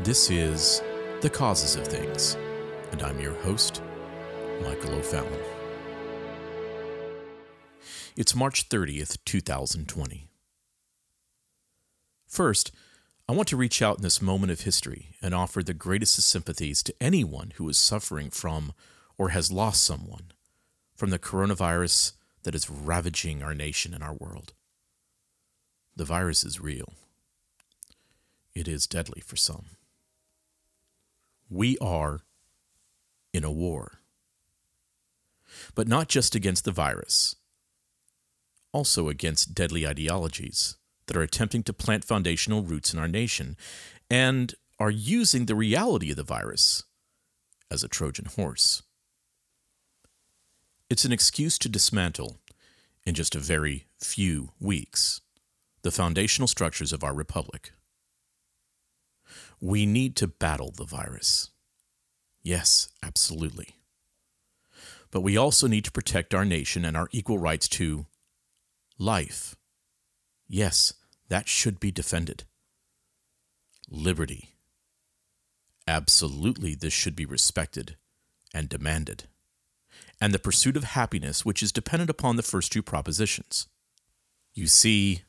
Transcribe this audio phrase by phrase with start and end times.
[0.00, 0.82] This is
[1.20, 2.36] The Causes of Things,
[2.90, 3.80] and I'm your host,
[4.60, 5.38] Michael O'Fallon.
[8.16, 10.26] It's March 30th, 2020.
[12.26, 12.72] First,
[13.28, 16.24] I want to reach out in this moment of history and offer the greatest of
[16.24, 18.72] sympathies to anyone who is suffering from
[19.16, 20.32] or has lost someone
[20.96, 24.52] from the coronavirus that is ravaging our nation and our world.
[25.94, 26.94] The virus is real.
[28.52, 29.66] It is deadly for some.
[31.52, 32.22] We are
[33.34, 34.00] in a war.
[35.74, 37.36] But not just against the virus,
[38.72, 43.58] also against deadly ideologies that are attempting to plant foundational roots in our nation
[44.08, 46.84] and are using the reality of the virus
[47.70, 48.82] as a Trojan horse.
[50.88, 52.38] It's an excuse to dismantle,
[53.04, 55.20] in just a very few weeks,
[55.82, 57.72] the foundational structures of our republic.
[59.64, 61.50] We need to battle the virus.
[62.42, 63.76] Yes, absolutely.
[65.12, 68.06] But we also need to protect our nation and our equal rights to
[68.98, 69.54] life.
[70.48, 70.94] Yes,
[71.28, 72.42] that should be defended.
[73.88, 74.56] Liberty.
[75.86, 77.96] Absolutely, this should be respected
[78.52, 79.28] and demanded.
[80.20, 83.68] And the pursuit of happiness, which is dependent upon the first two propositions.
[84.54, 85.22] You see,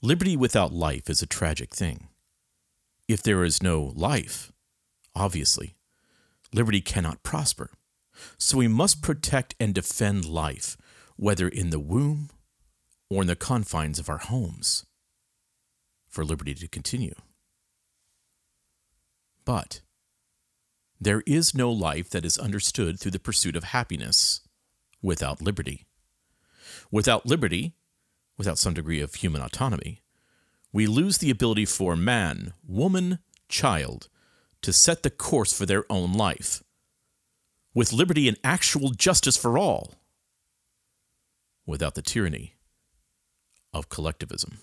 [0.00, 2.06] liberty without life is a tragic thing.
[3.10, 4.52] If there is no life,
[5.16, 5.74] obviously,
[6.54, 7.72] liberty cannot prosper.
[8.38, 10.76] So we must protect and defend life,
[11.16, 12.30] whether in the womb
[13.08, 14.86] or in the confines of our homes,
[16.08, 17.16] for liberty to continue.
[19.44, 19.80] But
[21.00, 24.42] there is no life that is understood through the pursuit of happiness
[25.02, 25.84] without liberty.
[26.92, 27.74] Without liberty,
[28.38, 30.00] without some degree of human autonomy,
[30.72, 33.18] we lose the ability for man, woman,
[33.48, 34.08] child
[34.62, 36.62] to set the course for their own life.
[37.74, 39.94] With liberty and actual justice for all,
[41.66, 42.54] without the tyranny
[43.72, 44.58] of collectivism.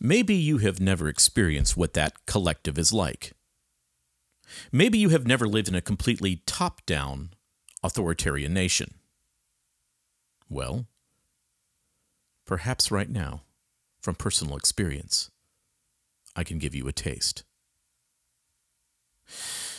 [0.00, 3.32] Maybe you have never experienced what that collective is like.
[4.70, 7.30] Maybe you have never lived in a completely top down
[7.82, 8.94] authoritarian nation.
[10.48, 10.86] Well,
[12.44, 13.42] perhaps right now,
[14.06, 15.32] from personal experience,
[16.36, 17.42] I can give you a taste.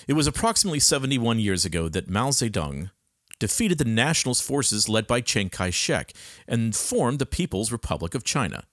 [0.05, 2.91] It was approximately 71 years ago that Mao Zedong
[3.39, 6.11] defeated the nationalist forces led by Chiang Kai shek
[6.45, 8.65] and formed the People's Republic of China.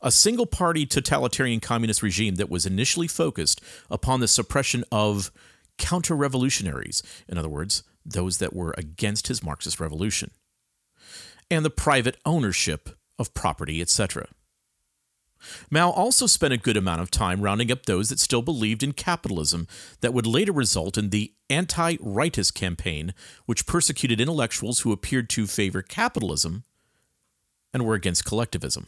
[0.00, 5.32] A single party totalitarian communist regime that was initially focused upon the suppression of
[5.76, 10.30] counter revolutionaries, in other words, those that were against his Marxist revolution,
[11.50, 14.28] and the private ownership of property, etc.
[15.70, 18.92] Mao also spent a good amount of time rounding up those that still believed in
[18.92, 19.66] capitalism
[20.00, 23.14] that would later result in the anti rightist campaign,
[23.46, 26.64] which persecuted intellectuals who appeared to favor capitalism
[27.72, 28.86] and were against collectivism.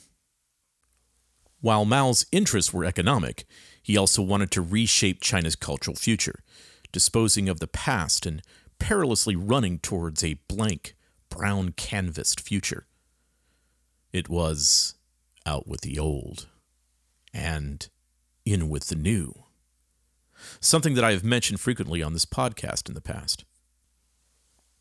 [1.60, 3.46] While Mao's interests were economic,
[3.82, 6.44] he also wanted to reshape China's cultural future,
[6.92, 8.42] disposing of the past and
[8.78, 10.94] perilously running towards a blank,
[11.30, 12.86] brown canvassed future.
[14.12, 14.94] It was
[15.46, 16.46] out with the old
[17.32, 17.88] and
[18.44, 19.44] in with the new.
[20.60, 23.44] Something that I have mentioned frequently on this podcast in the past.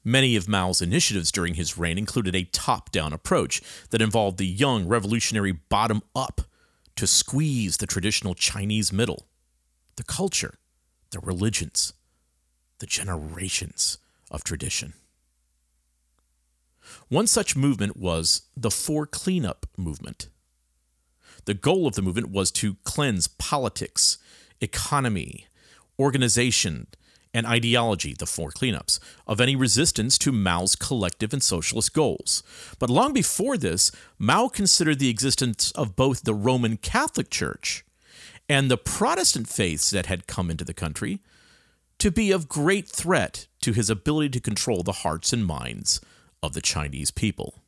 [0.04, 4.46] Many of Mao's initiatives during his reign included a top down approach that involved the
[4.46, 6.42] young revolutionary bottom up
[6.98, 9.28] to squeeze the traditional Chinese middle,
[9.96, 10.56] the culture,
[11.12, 11.94] the religions,
[12.80, 13.98] the generations
[14.30, 14.94] of tradition.
[17.08, 20.28] One such movement was the Four Cleanup movement.
[21.46, 24.18] The goal of the movement was to cleanse politics,
[24.62, 25.48] economy,
[26.00, 26.88] organization,
[27.34, 32.44] and ideology, the four cleanups, of any resistance to Mao's collective and socialist goals.
[32.80, 37.84] But long before this, Mao considered the existence of both the Roman Catholic Church
[38.48, 41.22] and the Protestant faiths that had come into the country
[41.98, 46.02] to be of great threat to his ability to control the hearts and minds
[46.44, 47.63] of the Chinese people.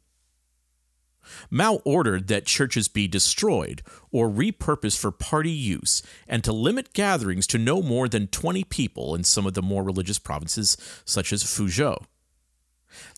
[1.50, 3.82] Mao ordered that churches be destroyed
[4.12, 9.16] or repurposed for party use and to limit gatherings to no more than 20 people
[9.16, 12.04] in some of the more religious provinces, such as Fuzhou.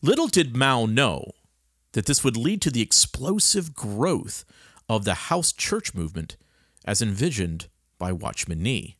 [0.02, 1.32] Little did Mao know
[1.92, 4.44] that this would lead to the explosive growth
[4.88, 6.36] of the house church movement
[6.84, 7.68] as envisioned
[7.98, 8.96] by Watchman Nee.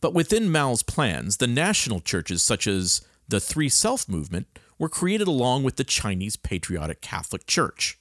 [0.00, 4.46] But within Mao's plans, the national churches, such as the Three Self movement,
[4.78, 7.98] were created along with the Chinese Patriotic Catholic Church.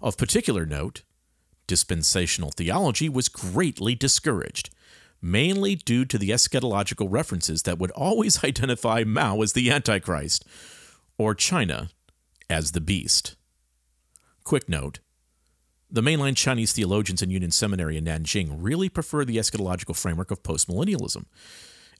[0.00, 1.02] Of particular note,
[1.66, 4.70] Dispensational theology was greatly discouraged,
[5.22, 10.44] mainly due to the eschatological references that would always identify Mao as the Antichrist
[11.16, 11.88] or China
[12.50, 13.36] as the beast.
[14.44, 14.98] Quick note
[15.90, 20.42] the mainline Chinese theologians in Union Seminary in Nanjing really prefer the eschatological framework of
[20.42, 21.26] postmillennialism.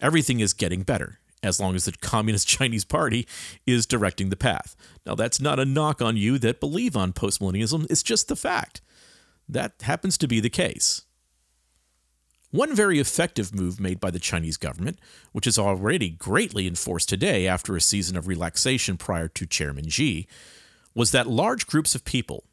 [0.00, 3.26] Everything is getting better as long as the Communist Chinese Party
[3.66, 4.76] is directing the path.
[5.04, 8.80] Now, that's not a knock on you that believe on postmillennialism, it's just the fact.
[9.48, 11.02] That happens to be the case.
[12.52, 14.98] One very effective move made by the Chinese government,
[15.32, 20.28] which is already greatly enforced today after a season of relaxation prior to Chairman Xi,
[20.94, 22.44] was that large groups of people,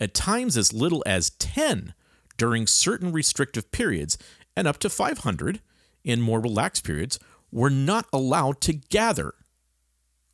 [0.00, 1.94] at times as little as 10
[2.36, 4.18] during certain restrictive periods
[4.56, 5.60] and up to 500
[6.02, 7.20] in more relaxed periods,
[7.56, 9.32] were not allowed to gather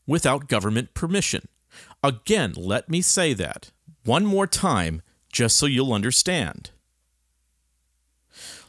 [0.09, 1.47] without government permission.
[2.03, 3.71] Again, let me say that
[4.05, 5.03] one more time
[5.33, 6.73] just so you'll understand.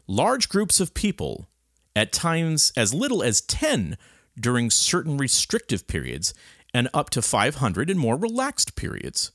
[0.06, 1.48] Large groups of people,
[1.96, 3.98] at times as little as 10
[4.40, 6.36] during certain restrictive periods,
[6.76, 9.32] and up to 500 in more relaxed periods,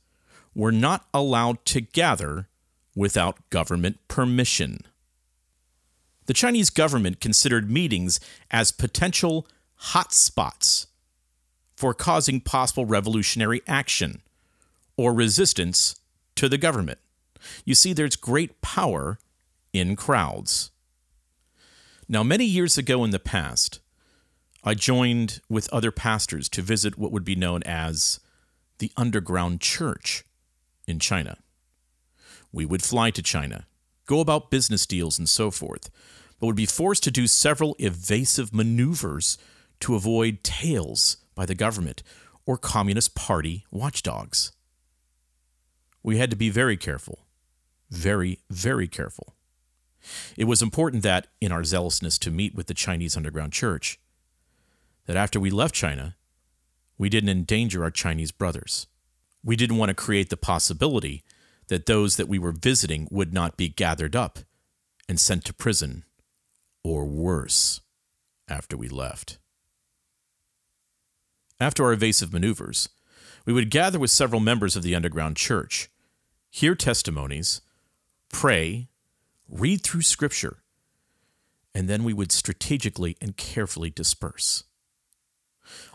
[0.55, 2.49] were not allowed to gather
[2.95, 4.79] without government permission.
[6.29, 8.21] The Chinese government considered meetings
[8.51, 9.47] as potential
[9.93, 10.87] hotspots
[11.75, 14.21] for causing possible revolutionary action
[14.99, 15.97] or resistance
[16.35, 16.99] to the government.
[17.65, 19.19] You see, there's great power
[19.73, 20.71] in crowds.
[22.11, 23.81] Now, many years ago in the past,
[24.63, 28.21] I joined with other pastors to visit what would be known as
[28.81, 30.25] the underground church
[30.87, 31.39] in China.
[32.53, 33.68] We would fly to China,
[34.09, 35.91] go about business deals, and so forth,
[36.41, 39.39] but would be forced to do several evasive maneuvers
[39.79, 42.03] to avoid tails by the government
[42.45, 44.51] or Communist Party watchdogs.
[46.03, 47.21] We had to be very careful,
[47.91, 49.35] very, very careful.
[50.37, 54.01] It was important that, in our zealousness to meet with the Chinese underground church,
[55.07, 56.17] that after we left China,
[56.97, 58.87] we didn't endanger our Chinese brothers.
[59.45, 61.23] We didn't want to create the possibility
[61.69, 64.41] that those that we were visiting would not be gathered up
[65.09, 66.05] and sent to prison,
[66.85, 67.81] or worse,
[68.49, 69.39] after we left.
[71.61, 72.89] After our evasive maneuvers,
[73.45, 75.91] we would gather with several members of the underground church,
[76.51, 77.61] hear testimonies,
[78.29, 78.89] pray,
[79.49, 80.59] read through scripture,
[81.75, 84.65] and then we would strategically and carefully disperse.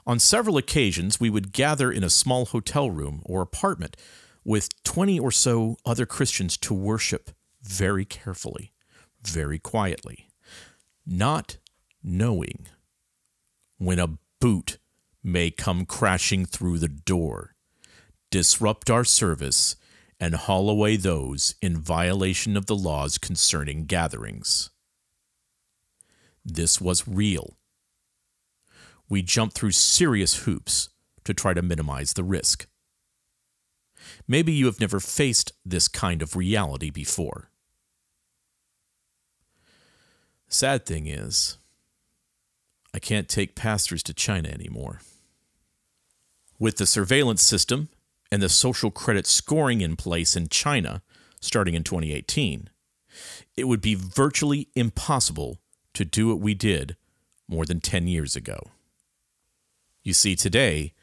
[0.05, 3.97] On several occasions, we would gather in a small hotel room or apartment
[4.43, 7.31] with 20 or so other Christians to worship
[7.61, 8.73] very carefully,
[9.21, 10.29] very quietly,
[11.05, 11.57] not
[12.03, 12.67] knowing
[13.77, 14.77] when a boot
[15.23, 17.55] may come crashing through the door,
[18.29, 19.75] disrupt our service,
[20.19, 24.69] and haul away those in violation of the laws concerning gatherings.
[26.45, 27.57] This was real
[29.09, 30.89] we jumped through serious hoops
[31.23, 32.65] to try to minimize the risk.
[34.27, 37.49] Maybe you have never faced this kind of reality before.
[40.47, 41.57] Sad thing is,
[42.93, 45.01] I can't take pastors to China anymore.
[46.59, 47.89] With the surveillance system
[48.31, 51.01] and the social credit scoring in place in China
[51.41, 52.69] starting in 2018,
[53.57, 55.59] it would be virtually impossible
[55.93, 56.95] to do what we did
[57.47, 58.59] more than 10 years ago.
[60.03, 60.93] You see, today,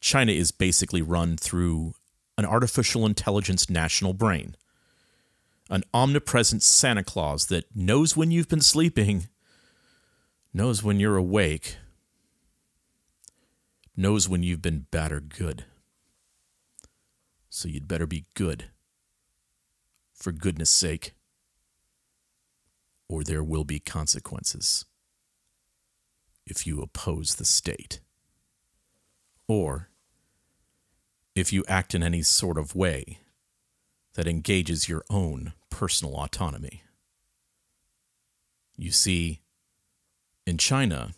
[0.00, 1.94] China is basically run through
[2.38, 4.56] an artificial intelligence national brain,
[5.70, 9.28] an omnipresent Santa Claus that knows when you've been sleeping,
[10.52, 11.76] knows when you're awake,
[13.96, 15.64] knows when you've been bad or good.
[17.48, 18.66] So you'd better be good,
[20.12, 21.14] for goodness sake,
[23.08, 24.84] or there will be consequences
[26.46, 28.00] if you oppose the state
[29.48, 29.88] or
[31.36, 33.18] if you act in any sort of way
[34.14, 36.82] that engages your own personal autonomy.
[38.76, 39.42] You see,
[40.46, 41.12] in China,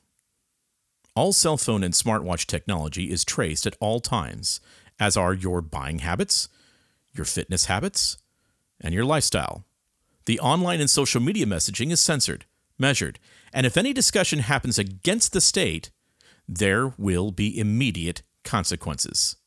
[1.14, 4.60] all cell phone and smartwatch technology is traced at all times,
[4.98, 6.48] as are your buying habits,
[7.12, 8.18] your fitness habits,
[8.80, 9.64] and your lifestyle.
[10.26, 12.44] The online and social media messaging is censored,
[12.76, 13.20] measured,
[13.52, 15.90] and if any discussion happens against the state,
[16.48, 19.37] there will be immediate consequences.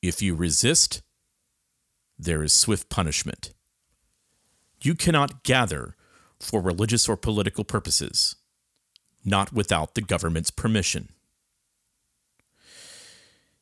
[0.00, 1.02] If you resist,
[2.18, 3.52] there is swift punishment.
[4.80, 5.96] You cannot gather
[6.40, 8.36] for religious or political purposes,
[9.24, 11.10] not without the government's permission.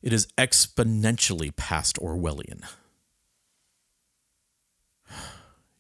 [0.03, 2.63] It is exponentially past Orwellian.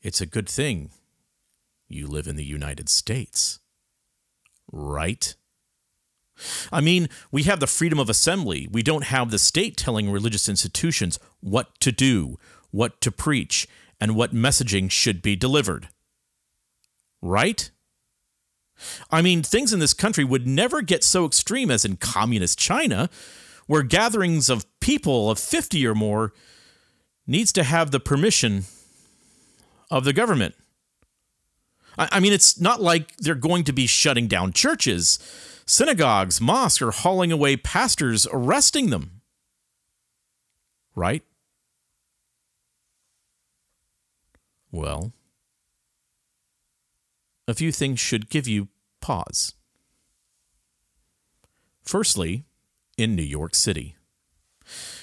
[0.03, 0.91] It's a good thing
[1.89, 3.61] you live in the United States,
[4.73, 5.35] right?
[6.71, 8.69] I mean, we have the freedom of assembly.
[8.71, 12.39] We don't have the state telling religious institutions what to do,
[12.71, 13.67] what to preach,
[14.01, 15.89] and what messaging should be delivered.
[17.23, 17.71] Right?
[19.11, 23.09] I mean, things in this country would never get so extreme as in communist China,
[23.67, 26.33] where gatherings of people of 50 or more
[27.27, 28.65] needs to have the permission
[29.91, 30.55] of the government.
[31.99, 35.19] I mean, it's not like they're going to be shutting down churches.
[35.67, 39.21] Synagogues, mosques are hauling away pastors, arresting them.
[40.95, 41.25] Right?
[44.71, 45.13] Well,
[47.49, 48.69] a few things should give you
[49.01, 49.55] pause.
[51.83, 52.45] Firstly,
[52.97, 53.97] in New York City.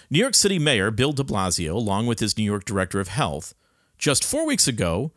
[0.09, 3.53] New York City Mayor Bill de Blasio, along with his New York Director of Health,
[3.97, 5.11] just four weeks ago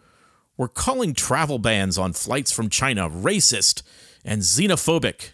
[0.56, 3.82] were calling travel bans on flights from China racist
[4.24, 5.32] and xenophobic.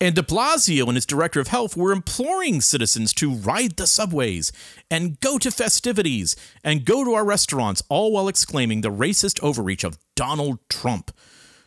[0.00, 4.52] And de Blasio and his director of health were imploring citizens to ride the subways
[4.90, 9.82] and go to festivities and go to our restaurants, all while exclaiming the racist overreach
[9.82, 11.10] of Donald Trump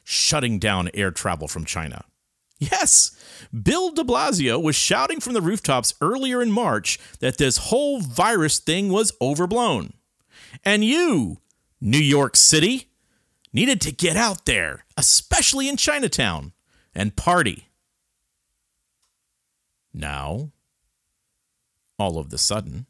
[0.04, 2.06] shutting down air travel from China.
[2.58, 3.12] Yes,
[3.52, 8.60] Bill de Blasio was shouting from the rooftops earlier in March that this whole virus
[8.60, 9.94] thing was overblown.
[10.64, 11.40] And you,
[11.82, 12.92] New York City,
[13.52, 16.54] needed to get out there, especially in Chinatown,
[16.94, 17.71] and party.
[19.94, 20.52] Now,
[22.00, 22.86] all of the sudden,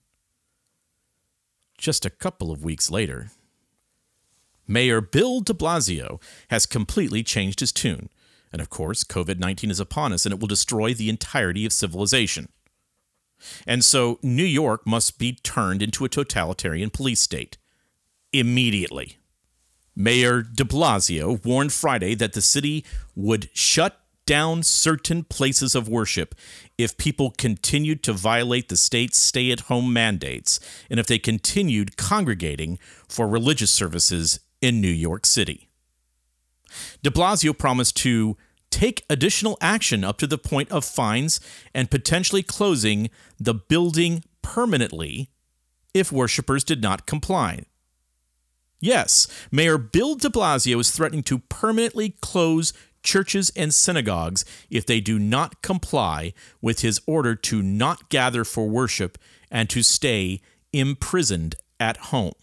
[1.78, 3.32] just a couple of weeks later,
[4.68, 8.10] Mayor Bill de Blasio has completely changed his tune.
[8.54, 11.74] And of course, COVID 19 is upon us and it will destroy the entirety of
[11.74, 12.50] civilization.
[13.66, 17.58] And so, New York must be turned into a totalitarian police state
[18.32, 19.18] immediately.
[19.96, 26.36] Mayor de Blasio warned Friday that the city would shut down certain places of worship
[26.78, 30.60] if people continued to violate the state's stay at home mandates
[30.90, 35.70] and if they continued congregating for religious services in New York City.
[37.04, 38.38] De Blasio promised to
[38.70, 41.40] take additional action up to the point of fines
[41.74, 43.10] and potentially closing
[43.40, 45.30] the building permanently
[45.94, 47.64] if worshippers did not comply.
[48.80, 55.00] Yes, Mayor Bill de Blasio is threatening to permanently close churches and synagogues if they
[55.00, 59.18] do not comply with his order to not gather for worship
[59.50, 60.42] and to stay
[60.74, 62.34] imprisoned at home.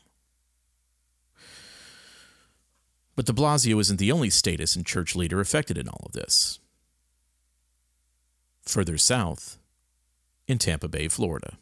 [3.16, 6.60] But de Blasio isn't the only status and church leader affected in all of this.
[8.62, 9.58] Further south,
[10.46, 11.58] in Tampa Bay, Florida.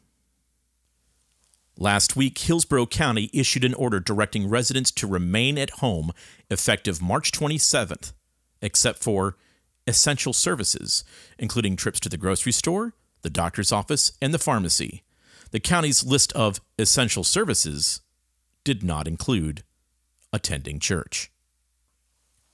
[1.79, 6.11] Last week, Hillsborough County issued an order directing residents to remain at home
[6.51, 8.13] effective March 27th
[8.61, 9.37] except for
[9.87, 11.05] essential services,
[11.39, 15.03] including trips to the grocery store, the doctor's office, and the pharmacy.
[15.51, 18.01] The county's list of essential services
[18.65, 19.63] did not include
[20.33, 21.31] attending church.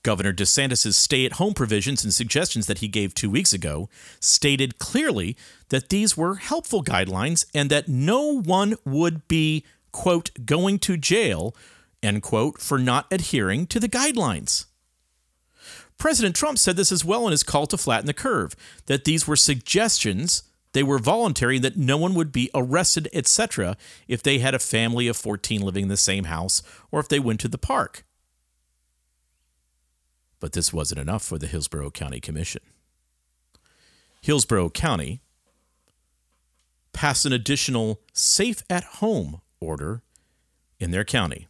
[0.03, 4.77] Governor DeSantis' stay at home provisions and suggestions that he gave two weeks ago stated
[4.77, 5.37] clearly
[5.69, 11.55] that these were helpful guidelines and that no one would be, quote, going to jail,
[12.03, 14.65] end quote, for not adhering to the guidelines.
[16.03, 18.57] President Trump said this as well in his call to flatten the curve,
[18.87, 20.43] that these were suggestions,
[20.73, 25.07] they were voluntary, that no one would be arrested, etc., if they had a family
[25.07, 28.03] of 14 living in the same house or if they went to the park.
[30.41, 32.63] But this wasn't enough for the Hillsborough County Commission.
[34.19, 35.21] Hillsborough County
[36.91, 40.01] passed an additional safe at home order
[40.81, 41.47] in their county.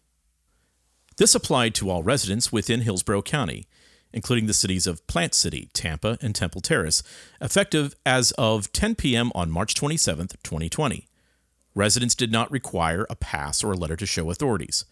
[1.18, 3.66] This applied to all residents within Hillsborough County,
[4.14, 7.04] including the cities of Plant City, Tampa, and Temple Terrace,
[7.42, 9.32] effective as of 10 p.m.
[9.34, 11.08] on March 27, 2020.
[11.76, 14.86] Residents did not require a pass or a letter to show authorities.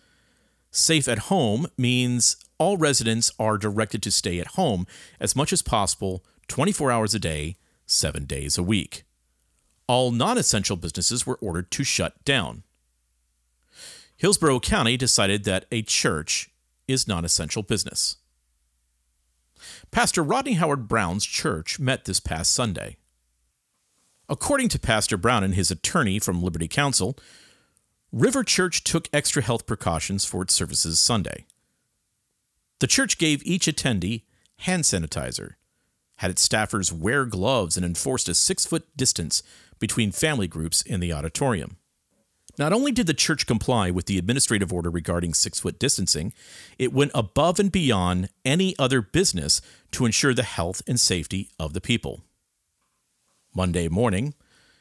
[0.72, 4.88] Safe at home means all residents are directed to stay at home
[5.20, 9.04] as much as possible 24 hours a day, seven days a week.
[9.88, 12.64] All non essential businesses were ordered to shut down.
[14.16, 16.50] Hillsborough County decided that a church
[16.88, 18.18] is non essential business.
[19.92, 22.98] Pastor Rodney Howard-Browne's church met this past Sunday.
[24.30, 27.18] According to Pastor Browne and his attorney from Liberty Counsel,
[28.12, 31.46] River Church took extra health precautions for its services Sunday.
[32.80, 34.24] The church gave each attendee
[34.60, 35.56] hand sanitizer,
[36.18, 39.44] had its staffers wear gloves, and enforced a six foot distance
[39.80, 41.78] between family groups in the auditorium.
[42.58, 46.34] Not only did the church comply with the administrative order regarding six foot distancing,
[46.78, 51.74] it went above and beyond any other business to ensure the health and safety of
[51.74, 52.22] the people.
[53.56, 54.34] Monday morning,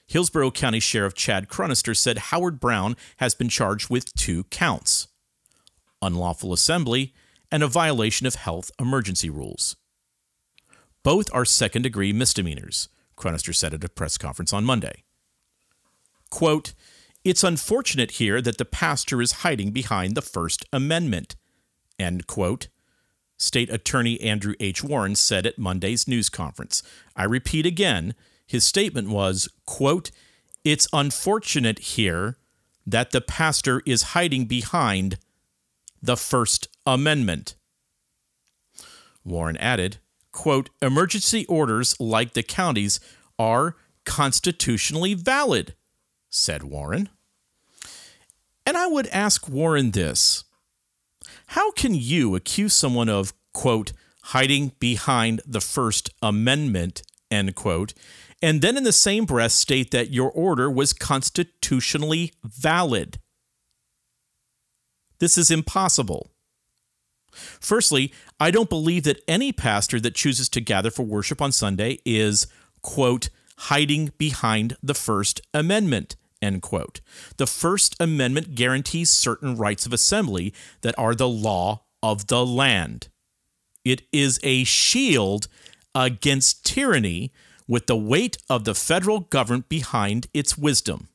[0.07, 5.09] Hillsborough County Sheriff Chad Chronister said Howard Browne has been charged with two counts
[6.03, 7.13] unlawful assembly
[7.53, 9.77] and a violation of health emergency rules.
[11.03, 15.05] Both are second degree misdemeanors, Chronister said at a press conference on Monday.
[16.31, 16.75] Quote,
[17.23, 21.37] It's unfortunate here that the pastor is hiding behind the First Amendment,
[21.99, 22.69] end quote.
[23.37, 24.83] State Attorney Andrew H.
[24.83, 26.83] Warren said at Monday's news conference.
[27.17, 28.15] I repeat again,
[28.47, 30.11] his statement was, quote,
[30.65, 32.37] It's unfortunate here
[32.87, 35.19] that the pastor is hiding behind
[36.03, 37.55] the First Amendment.
[39.25, 39.99] Warren added,
[40.33, 42.99] quote, emergency orders like the county's
[43.39, 45.75] are constitutionally valid,
[46.31, 47.09] said Warren.
[48.65, 50.45] And I would ask Warren this
[51.49, 57.93] How can you accuse someone of, quote, hiding behind the First Amendment, end quote,
[58.41, 63.19] and then in the same breath state that your order was constitutionally valid?
[65.19, 66.31] This is impossible.
[67.33, 71.99] Firstly, I don't believe that any pastor that chooses to gather for worship on Sunday
[72.05, 72.47] is,
[72.83, 77.01] quote, hiding behind the First Amendment, end quote.
[77.37, 83.09] The First Amendment guarantees certain rights of assembly that are the law of the land.
[83.85, 85.49] It is a shield
[85.95, 87.33] against tyranny
[87.67, 91.09] with the weight of the federal government behind its wisdom.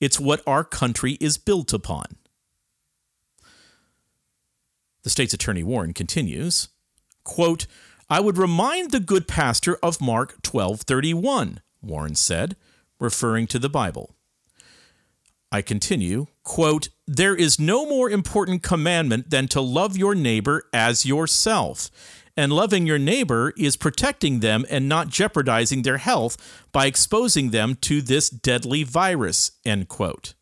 [0.00, 2.16] It's what our country is built upon.
[5.02, 6.68] The state's attorney Warren continues,
[7.24, 7.66] quote,
[8.08, 12.56] I would remind the good pastor of Mark 12:31, Warren said,
[13.00, 14.14] referring to the Bible.
[15.52, 21.04] I continue, quote, There is no more important commandment than to love your neighbor as
[21.04, 21.90] yourself.
[22.34, 26.38] And loving your neighbor is protecting them and not jeopardizing their health
[26.72, 30.32] by exposing them to this deadly virus, end quote.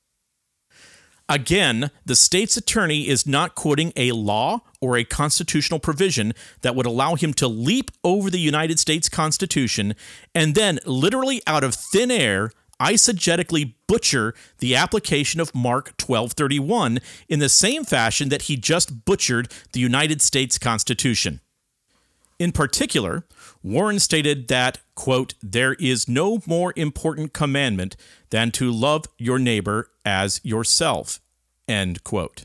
[1.28, 6.86] Again, the state's attorney is not quoting a law or a constitutional provision that would
[6.86, 9.94] allow him to leap over the United States Constitution
[10.34, 17.38] and then, literally out of thin air, eisegetically butcher the application of Mark 1231 in
[17.38, 21.40] the same fashion that he just butchered the United States Constitution.
[22.38, 23.24] In particular,
[23.62, 27.96] Warren stated that, quote, there is no more important commandment
[28.30, 31.20] than to love your neighbor as yourself,
[31.68, 32.44] end quote.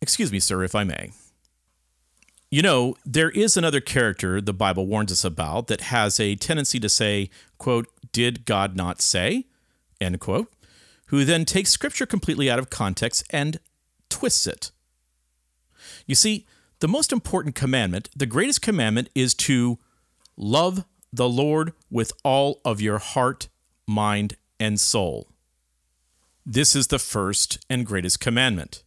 [0.00, 1.12] Excuse me, sir, if I may.
[2.54, 6.78] You know, there is another character the Bible warns us about that has a tendency
[6.78, 9.46] to say, quote, did God not say,
[10.00, 10.52] end quote,
[11.06, 13.58] who then takes scripture completely out of context and
[14.08, 14.70] twists it.
[16.06, 16.46] You see,
[16.78, 19.80] the most important commandment, the greatest commandment, is to
[20.36, 23.48] love the Lord with all of your heart,
[23.84, 25.26] mind, and soul.
[26.46, 28.83] This is the first and greatest commandment.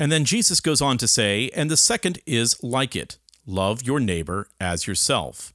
[0.00, 4.00] And then Jesus goes on to say, and the second is like it love your
[4.00, 5.52] neighbor as yourself.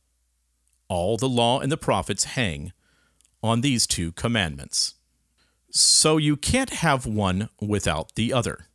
[0.88, 2.72] All the law and the prophets hang
[3.42, 4.94] on these two commandments.
[5.72, 8.68] So you can't have one without the other.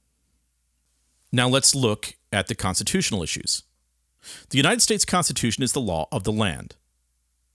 [1.31, 3.63] Now let's look at the constitutional issues.
[4.49, 6.75] The United States Constitution is the law of the land,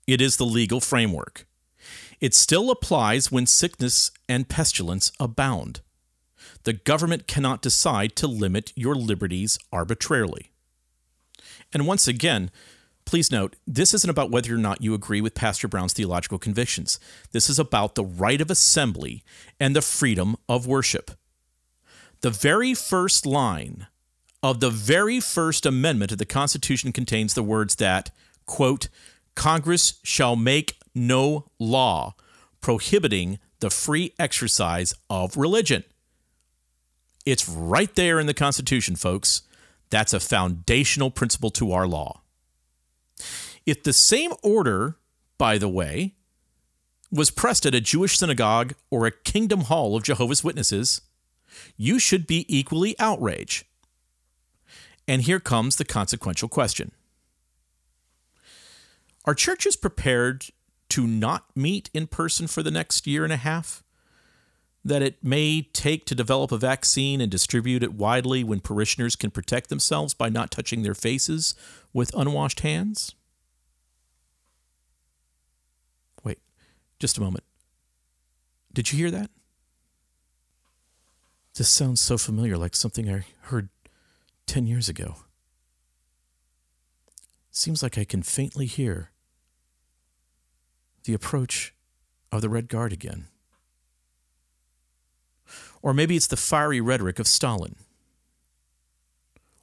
[0.07, 1.45] it is the legal framework.
[2.21, 5.81] It still applies when sickness and pestilence abound.
[6.63, 10.51] The government cannot decide to limit your liberties arbitrarily.
[11.73, 12.51] And once again,
[13.05, 16.99] please note this isn't about whether or not you agree with Pastor Browne's theological convictions.
[17.31, 19.23] This is about the right of assembly
[19.59, 21.11] and the freedom of worship.
[22.21, 23.87] The very first line
[24.41, 28.11] of the very first amendment of the Constitution contains the words that,
[28.45, 28.89] quote,
[29.35, 32.15] Congress shall make no law
[32.61, 35.83] prohibiting the free exercise of religion.
[37.25, 39.41] It's right there in the Constitution, folks.
[39.89, 42.21] That's a foundational principle to our law.
[43.65, 44.97] If the same order,
[45.37, 46.13] by the way,
[47.11, 51.01] was pressed at a Jewish synagogue or a kingdom hall of Jehovah's Witnesses,
[51.77, 53.65] you should be equally outraged.
[55.07, 56.91] And here comes the consequential question
[59.25, 60.47] Are churches prepared
[60.89, 63.84] to not meet in person for the next year and a half?
[64.85, 69.31] That it may take to develop a vaccine and distribute it widely when parishioners can
[69.31, 71.55] protect themselves by not touching their faces
[71.91, 73.15] with unwashed hands?
[76.23, 76.37] Wait,
[76.99, 77.43] just a moment.
[78.71, 79.31] Did you hear that?
[81.55, 83.69] This sounds so familiar, like something I heard
[84.45, 85.15] 10 years ago.
[87.49, 89.11] Seems like I can faintly hear
[91.05, 91.73] the approach
[92.31, 93.29] of the Red Guard again.
[95.85, 97.75] Or maybe it's the fiery rhetoric of Stalin.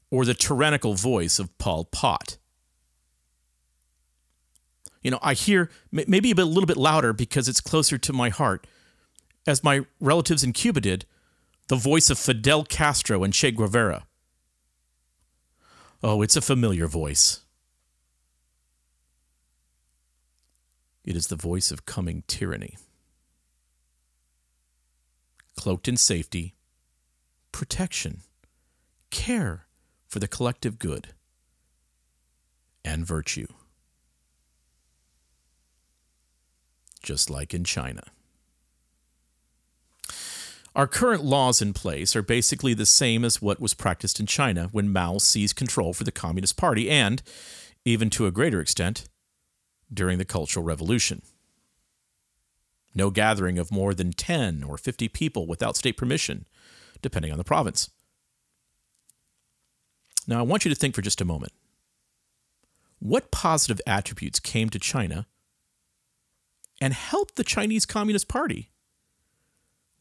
[0.09, 2.37] Or the tyrannical voice of Pol Pot.
[5.03, 8.13] You know, I hear maybe a, bit, a little bit louder because it's closer to
[8.13, 8.69] my heart,
[9.49, 11.07] as my relatives in Cuba did,
[11.67, 14.07] the voice of Fidel Castro and Che Guevara.
[16.05, 17.41] Oh, it's a familiar voice.
[21.05, 22.77] It is the voice of coming tyranny.
[25.57, 26.55] Cloaked in safety,
[27.53, 28.23] protection,
[29.11, 29.67] care
[30.09, 31.09] for the collective good,
[32.85, 33.47] and virtue.
[37.03, 38.03] Just like in China.
[40.75, 44.69] Our current laws in place are basically the same as what was practiced in China
[44.73, 47.23] when Mao seized control for the Communist Party and,
[47.85, 49.07] even to a greater extent,
[49.93, 51.21] during the Cultural Revolution.
[52.95, 56.47] No gathering of more than 10 or 50 people without state permission,
[57.01, 57.91] depending on the province.
[60.27, 61.53] Now, I want you to think for just a moment.
[63.01, 65.27] What positive attributes came to China
[66.81, 68.73] and helped the Chinese Communist Party?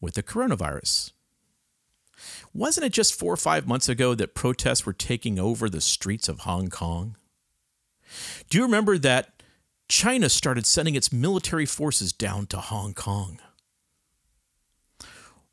[0.02, 1.12] with the coronavirus.
[2.52, 6.28] Wasn't it just four or five months ago that protests were taking over the streets
[6.28, 7.16] of Hong Kong?
[8.50, 9.41] Do you remember that
[9.92, 13.40] China started sending its military forces down to Hong Kong?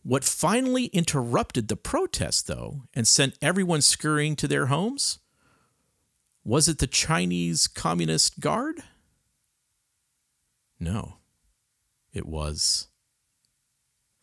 [0.01, 5.19] What finally interrupted the protests, though, and sent everyone scurrying to their homes?
[6.45, 8.81] Was it the Chinese Communist Guard?
[10.79, 11.15] No,
[12.13, 12.87] it was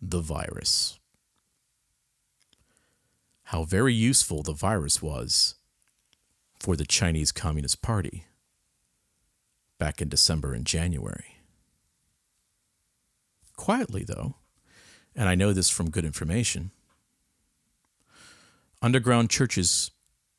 [0.01, 0.99] the virus.
[3.43, 5.57] How very useful the virus was
[6.59, 8.25] for the Chinese Communist Party
[9.79, 11.39] back in December and January.
[13.57, 14.37] Quietly, though,
[15.15, 16.71] and I know this from good information,
[18.83, 19.91] underground churches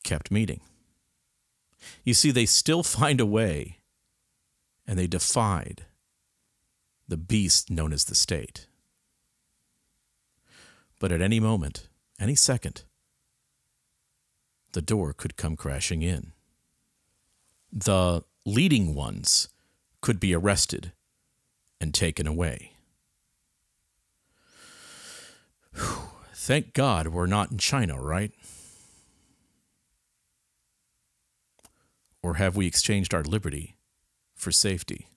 [0.04, 0.62] kept meeting.
[2.04, 3.80] You see, they still find a way,
[4.86, 5.86] and they defied
[7.08, 8.68] the beast known as the state.
[11.00, 11.88] But at any moment,
[12.20, 12.84] any second,
[14.74, 16.34] the door could come crashing in.
[17.72, 19.50] The leading ones
[20.00, 20.94] could be arrested
[21.82, 22.72] and taken away.
[25.76, 25.98] Whew.
[26.34, 28.32] Thank God we're not in China, right?
[32.24, 33.76] Or have we exchanged our liberty
[34.34, 35.10] for safety?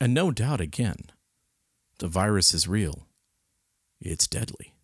[0.00, 1.12] And no doubt again,
[1.98, 3.06] the virus is real
[4.00, 4.74] it's deadly.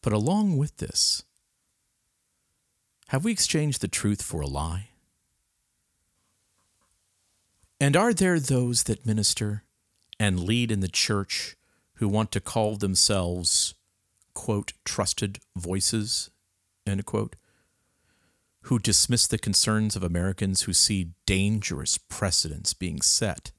[0.00, 1.24] But along with this,
[3.08, 4.90] have we exchanged the truth for a lie?
[7.80, 9.64] And are there those that minister
[10.18, 11.56] and lead in the church
[11.94, 13.74] who want to call themselves,
[14.34, 16.30] quote, trusted voices,
[16.86, 17.36] end quote,
[18.62, 23.52] who dismiss the concerns of Americans who see dangerous precedents being set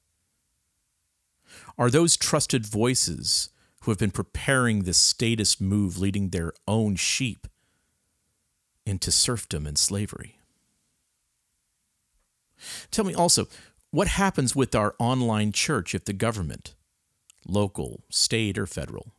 [1.76, 3.50] are those trusted voices
[3.82, 7.48] who have been preparing this statist move, leading their own sheep
[8.86, 10.38] into serfdom and slavery.
[12.90, 13.48] Tell me also,
[13.90, 16.74] what happens with our online church if the government,
[17.46, 19.14] local, state, or federal,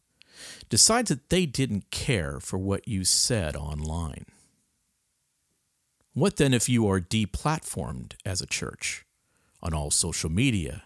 [0.69, 4.25] decides that they didn't care for what you said online?
[6.13, 9.05] What then if you are deplatformed as a church
[9.61, 10.83] on all social media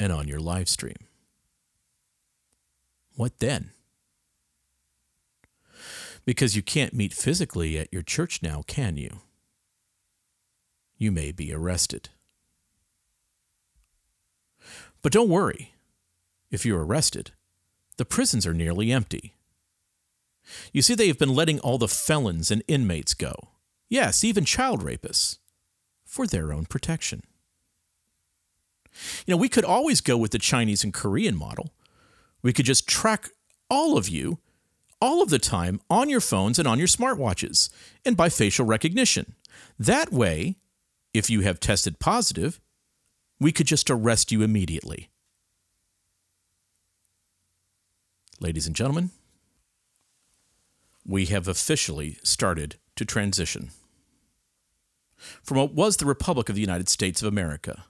[0.00, 0.96] and on your live stream.
[3.14, 3.70] What then?
[6.24, 9.20] Because you can't meet physically at your church now, can you?
[10.96, 12.10] You may be arrested.
[15.02, 15.74] But don't worry.
[16.50, 17.32] If you're arrested,
[17.96, 19.34] the prisons are nearly empty.
[20.72, 23.34] You see, they have been letting all the felons and inmates go.
[23.88, 25.38] Yes, even child rapists,
[26.04, 27.22] for their own protection.
[29.26, 31.72] You know, we could always go with the Chinese and Korean model.
[32.42, 33.30] We could just track
[33.70, 34.38] all of you
[35.02, 37.68] all of the time on your phones and on your smartwatches
[38.04, 39.34] and by facial recognition.
[39.76, 40.58] That way,
[41.12, 42.60] if you have tested positive,
[43.40, 45.10] we could just arrest you immediately.
[48.38, 49.10] Ladies and gentlemen,
[51.04, 53.70] we have officially started to transition
[55.16, 57.84] from what was the Republic of the United States of America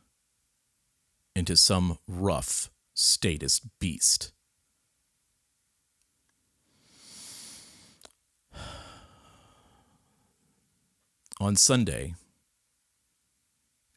[1.36, 4.32] into some rough statist beast.
[11.42, 12.14] On Sunday,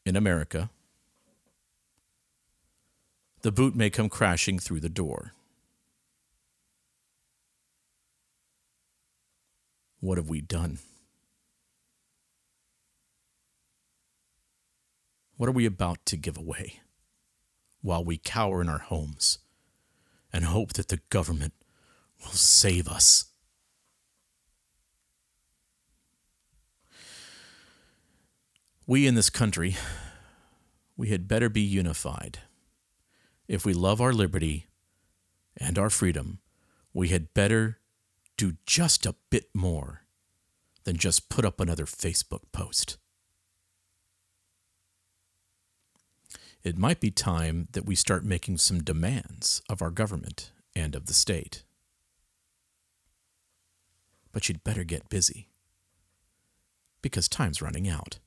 [0.04, 0.68] in America,
[3.42, 5.32] the boot may come crashing through the door.
[10.00, 10.80] What have we done?
[15.36, 16.80] What are we about to give away
[17.80, 19.38] while we cower in our homes
[20.32, 21.52] and hope that the government
[22.20, 23.26] will save us?
[28.86, 29.76] We in this country,
[30.96, 32.40] we had better be unified.
[33.48, 34.66] If we love our liberty
[35.56, 36.40] and our freedom,
[36.92, 37.78] we had better
[38.36, 40.02] do just a bit more
[40.84, 42.96] than just put up another Facebook post.
[46.66, 51.06] it might be time that we start making some demands of our government and of
[51.06, 51.62] the state.
[54.32, 55.48] But you'd better get busy
[57.02, 58.18] because time's running out.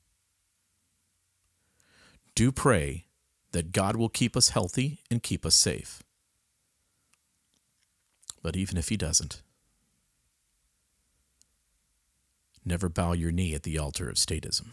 [2.40, 3.04] Do pray
[3.52, 6.02] that God will keep us healthy and keep us safe.
[8.42, 9.42] But even if He doesn't,
[12.64, 14.68] never bow your knee at the altar of statism.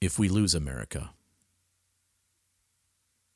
[0.00, 1.10] if we lose America,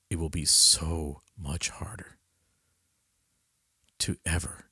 [0.08, 2.16] it will be so much harder
[3.98, 4.66] to ever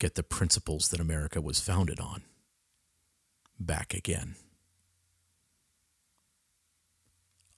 [0.00, 2.24] get the principles that America was founded on
[3.60, 4.34] back again.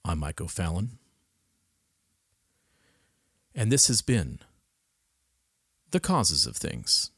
[0.05, 0.99] I'm Mike O'Fallon,
[3.55, 4.39] and this has been
[5.91, 7.09] The Causes of Things.